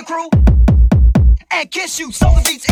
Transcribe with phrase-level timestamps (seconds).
[0.00, 0.28] the crew
[1.50, 2.12] and kiss you.
[2.12, 2.69] So the beats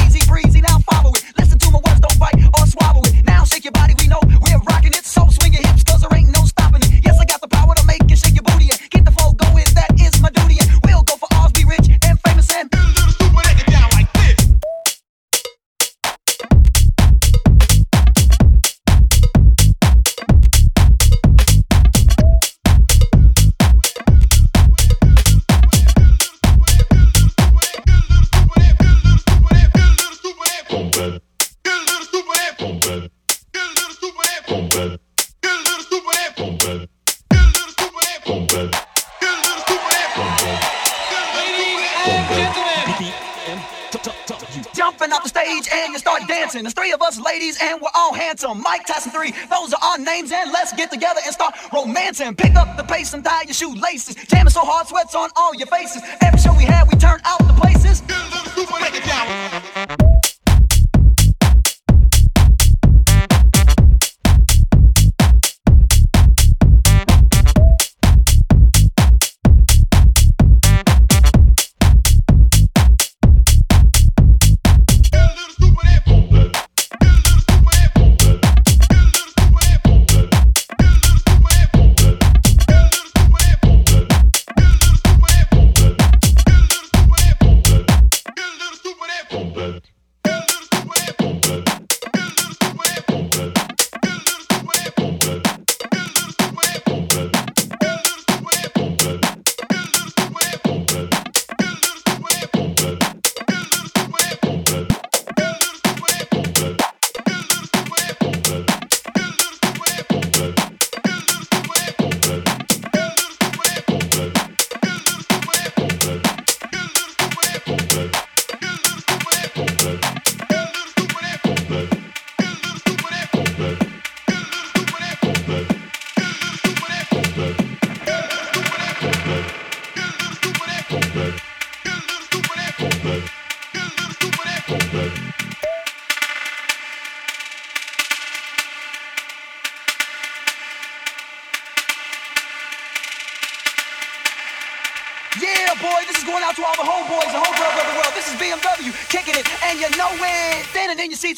[51.73, 52.35] romancing.
[52.35, 54.15] Pick up the pace and tie your shoelaces.
[54.27, 56.03] Jamming so hard, sweats on all your faces.
[56.23, 58.03] Every show we had, we turned out the places.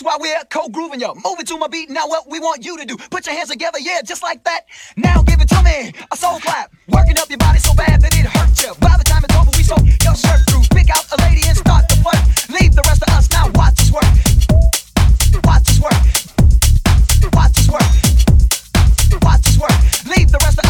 [0.02, 1.12] While we're co-grooving you.
[1.24, 2.96] Moving to my beat, now what we want you to do.
[3.10, 4.66] Put your hands together, yeah, just like that.
[4.96, 6.70] Now give it to me, a soul clap.
[6.88, 8.74] Working up your body so bad that it hurts you.
[8.78, 10.68] By the time it's over, we soak your shirt through.
[10.76, 12.60] Pick out a lady and start the flirt.
[12.60, 14.04] Leave the rest of us now, watch us work.
[15.44, 16.00] Watch us work.
[17.32, 17.88] Watch us work.
[19.24, 19.78] Watch us work.
[20.12, 20.69] Leave the rest of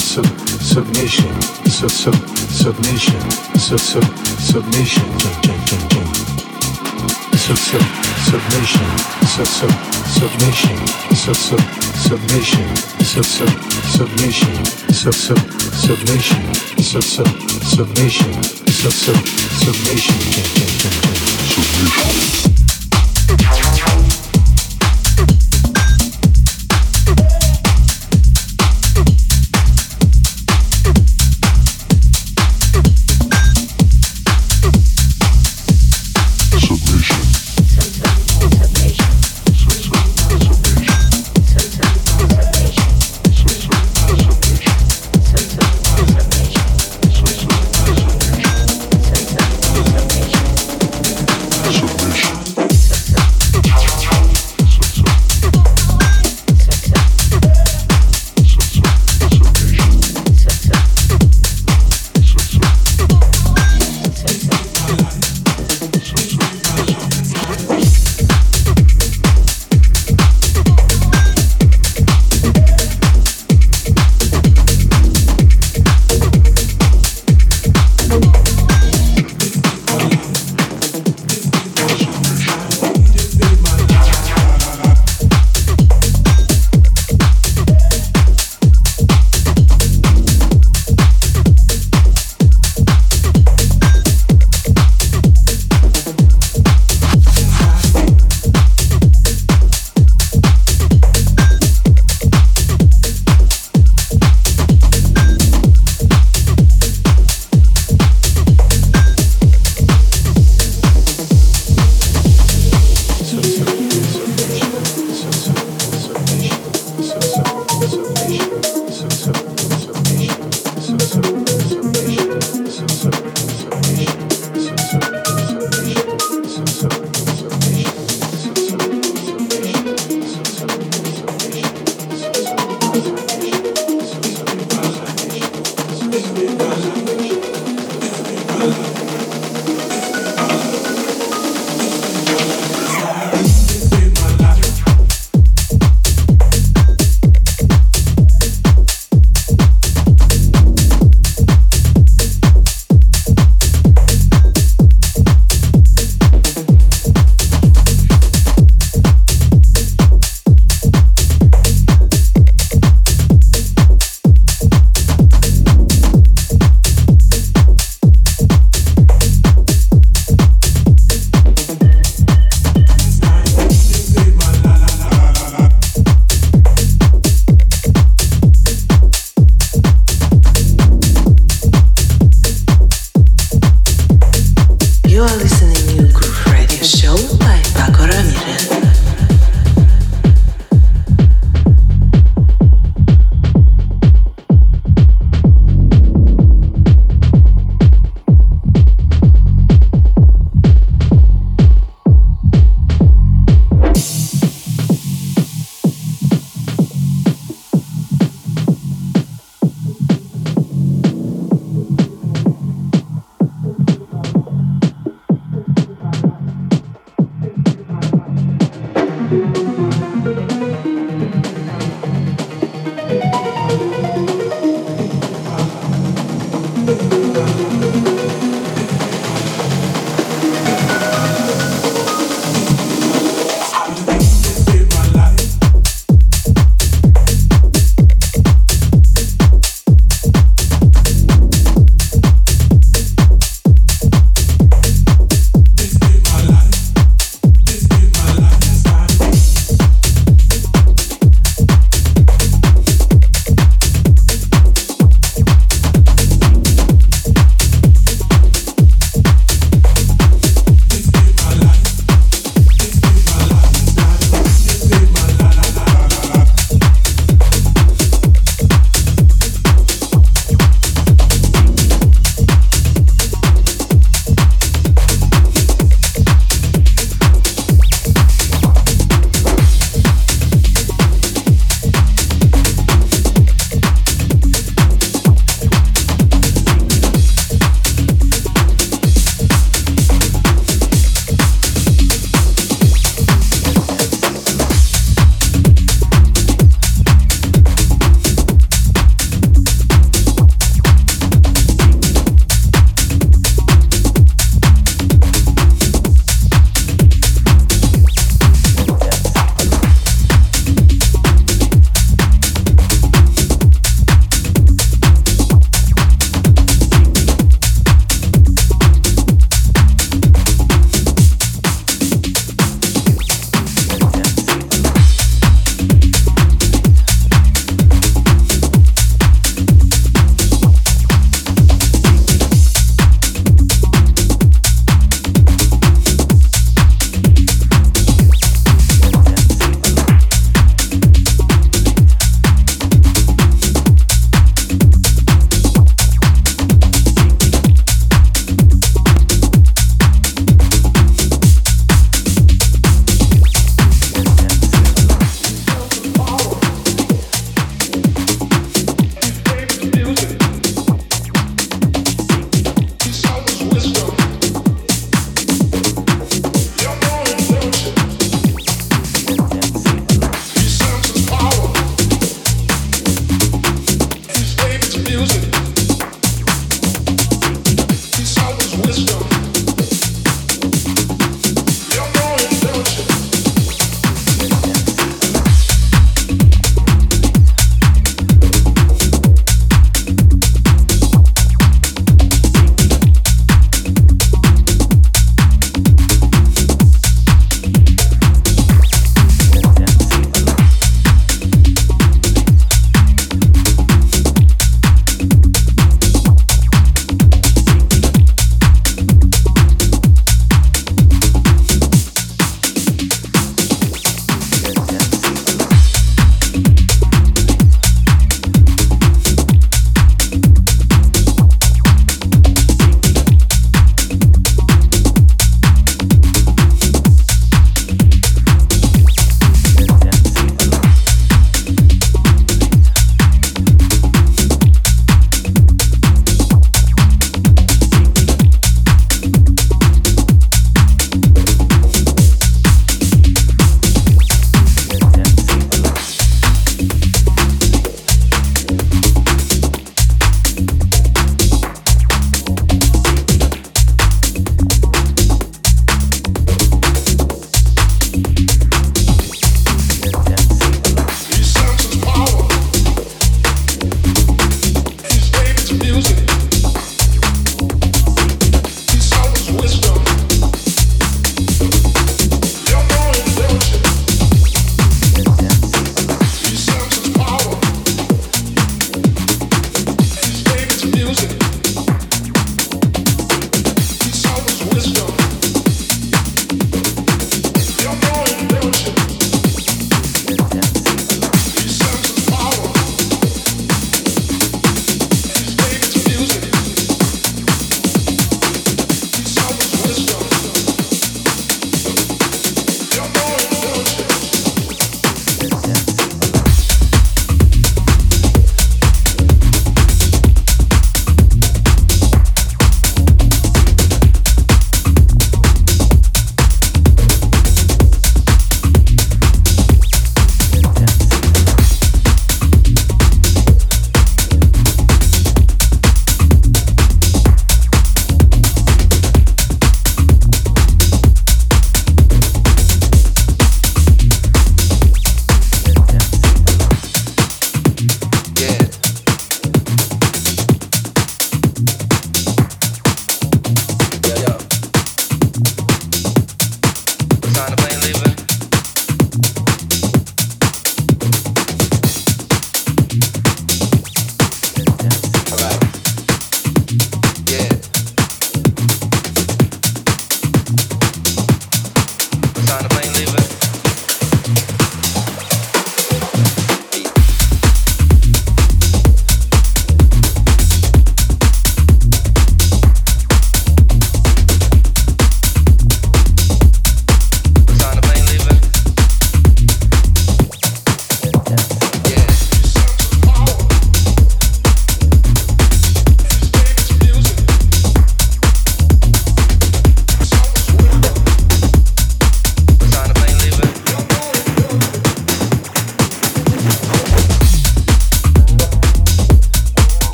[0.00, 0.26] sub sub
[0.60, 2.14] submission sub sub
[2.50, 3.20] submission
[3.58, 4.04] sub sub
[4.40, 5.04] submission
[7.36, 7.82] sub sub
[8.26, 8.88] submission
[9.26, 9.70] sub sub
[10.06, 10.78] submission
[11.14, 11.60] sub sub
[12.08, 12.68] submission
[13.04, 13.50] sub sub
[13.94, 14.56] submission
[14.92, 15.38] sub sub
[15.84, 16.42] submission
[16.82, 17.28] sub sub
[17.62, 18.32] submission
[18.66, 19.18] sub sub
[19.62, 20.18] submission
[21.48, 22.53] submission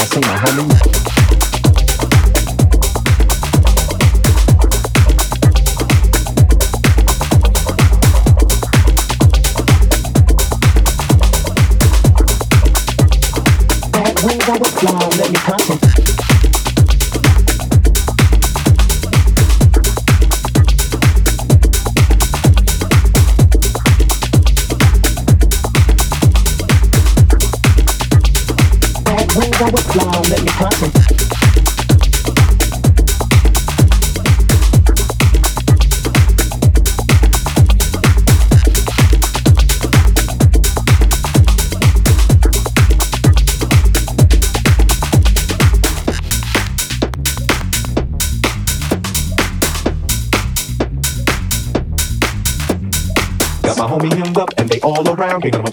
[0.00, 0.73] I see my homie.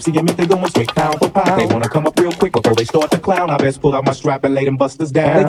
[0.02, 1.60] See them if they going straight pound for pound.
[1.60, 3.50] They wanna come up real quick before they start to clown.
[3.50, 5.46] I best pull out my strap and lay them busters down.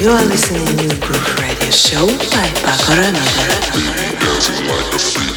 [0.00, 5.27] You are listening to Groove Radio Show by Pako Dancing.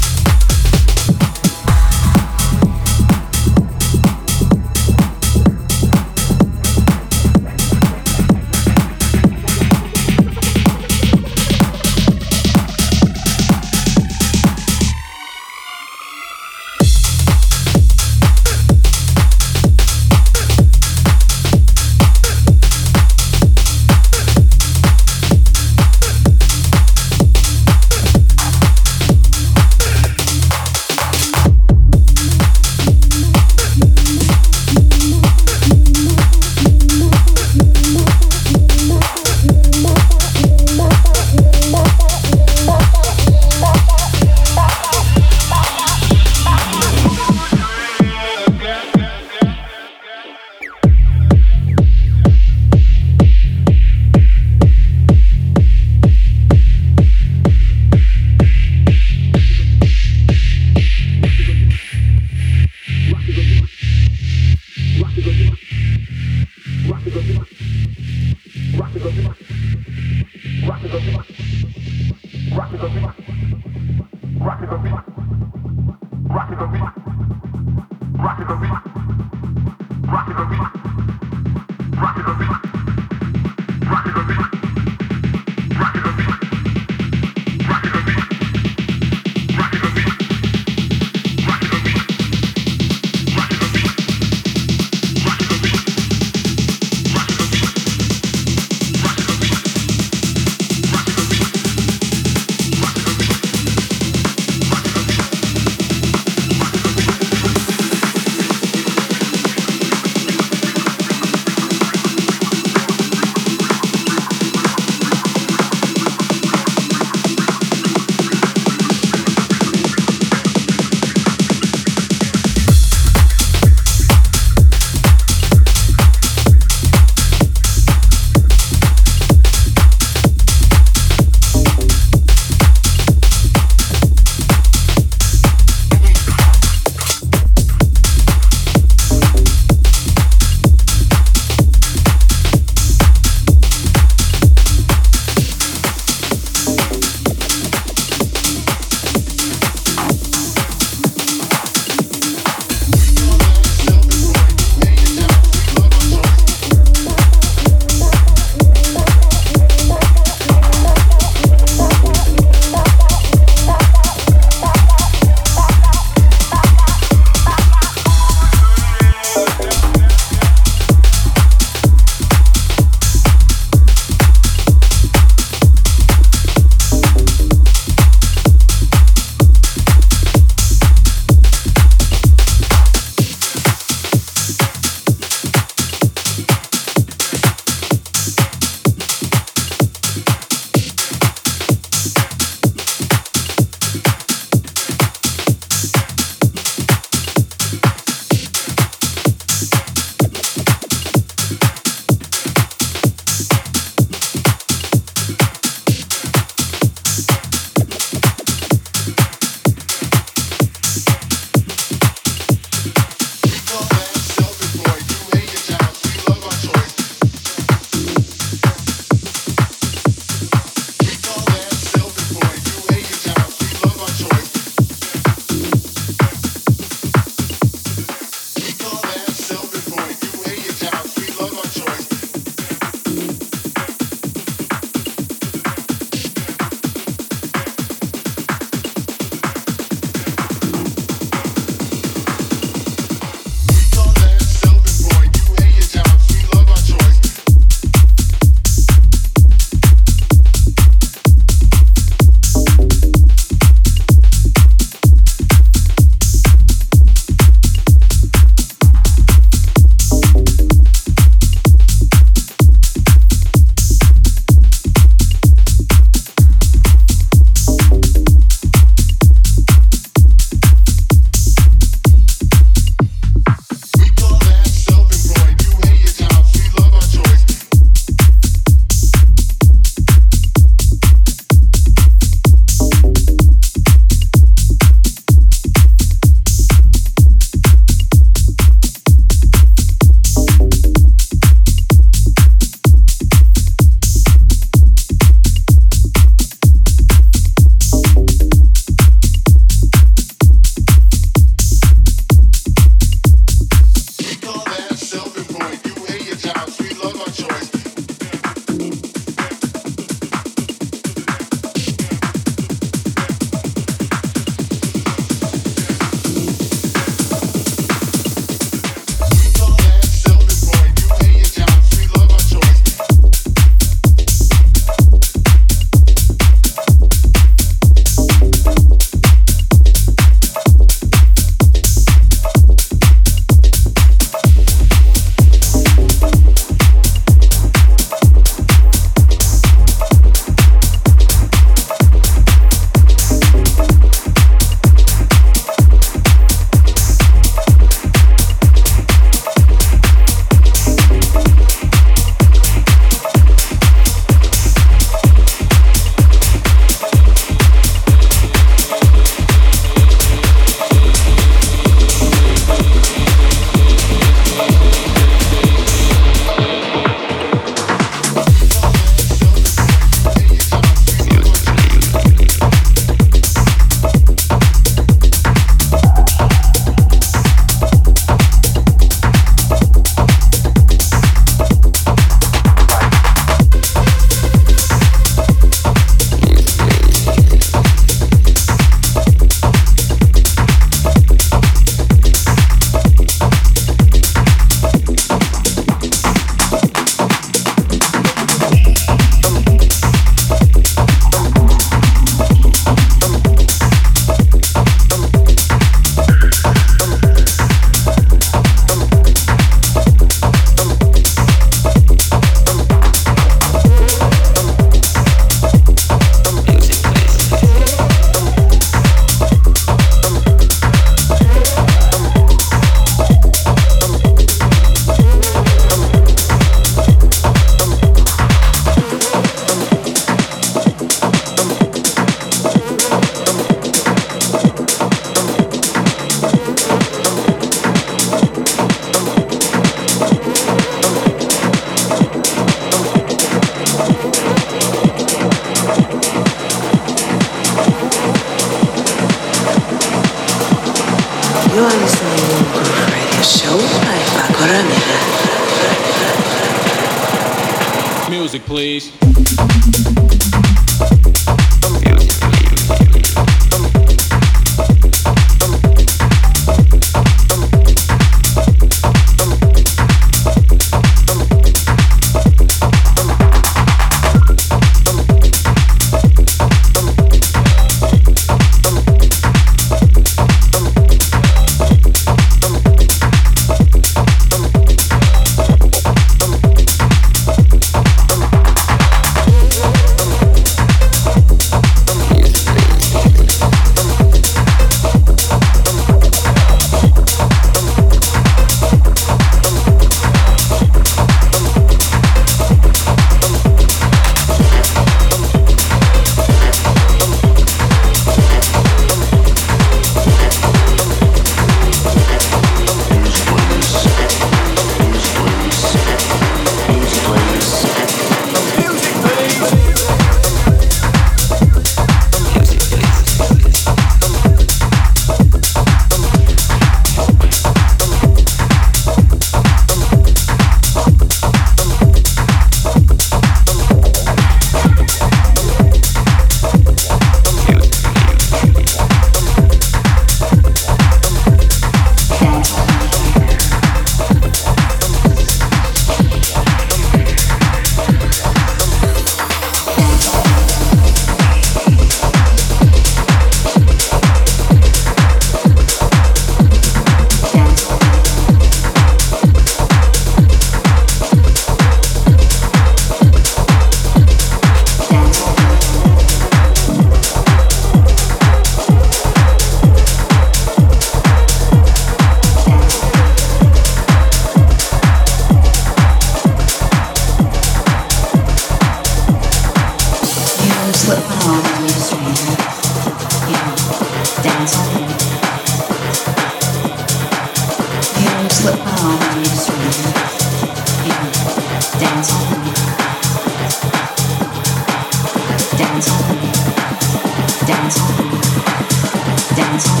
[599.71, 600.00] hands.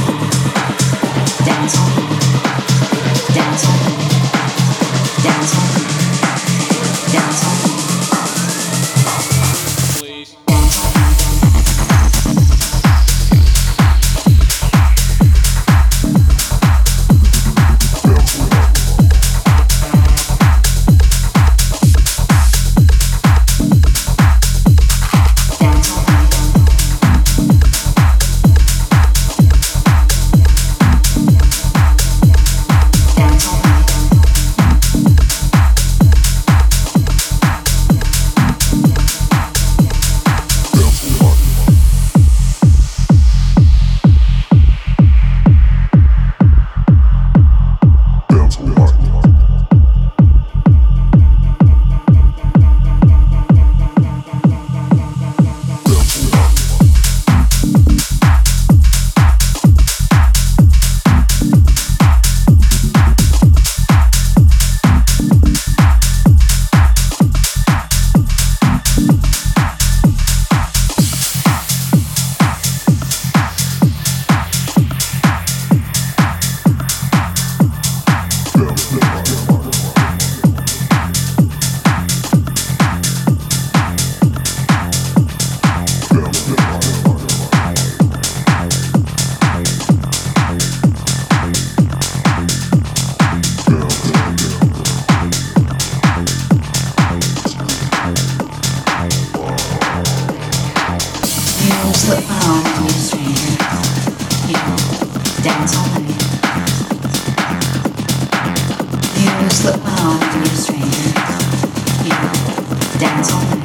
[113.01, 113.57] Dance all day.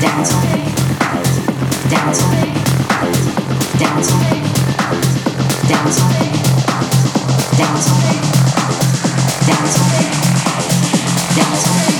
[0.00, 0.64] Dance all day.
[1.90, 2.52] Dance all day.
[3.78, 4.42] Dance all day.
[5.68, 6.30] Dance all day.
[7.58, 8.00] Dance all
[9.90, 10.08] day.
[11.36, 11.93] Dance all day.